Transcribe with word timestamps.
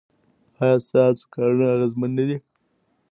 ایا 0.61 0.77
ستاسو 0.87 1.23
کارونه 1.33 1.65
اغیزمن 1.75 2.11
نه 2.17 2.23
دي؟ 2.29 2.37